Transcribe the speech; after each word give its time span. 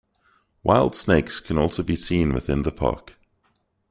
Wild 0.63 0.95
snakes 0.95 1.39
can 1.39 1.59
also 1.59 1.83
be 1.83 1.95
seen 1.95 2.33
within 2.33 2.63
the 2.63 2.71
park. 2.71 3.19